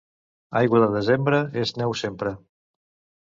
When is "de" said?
0.83-0.87